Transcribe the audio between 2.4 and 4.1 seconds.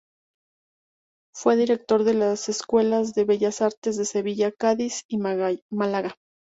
Escuelas de Bellas Artes de